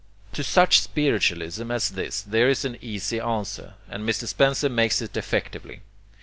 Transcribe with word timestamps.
To 0.33 0.43
such 0.43 0.79
spiritualism 0.81 1.69
as 1.69 1.89
this 1.89 2.23
there 2.23 2.49
is 2.49 2.65
an 2.65 2.75
easy 2.81 3.19
answer, 3.19 3.75
and 3.87 4.01
Mr. 4.03 4.27
Spencer 4.27 4.67
makes 4.67 4.99
it 4.99 5.15
effectively. 5.15 5.81